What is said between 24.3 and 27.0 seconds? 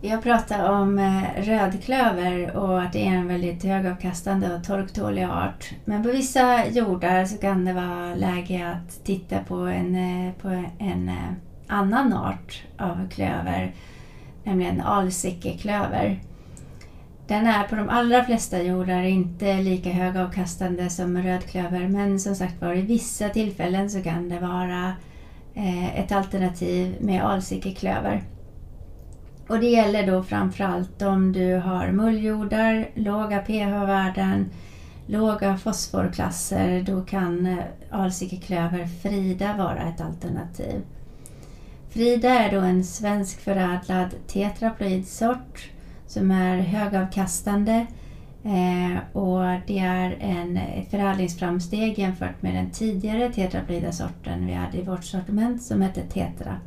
vara ett alternativ